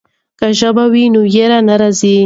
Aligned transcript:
که 0.39 0.47
ژبه 0.59 0.85
وي 0.93 1.03
ویره 1.33 1.59
نه 1.67 1.75
راځي. 1.81 2.15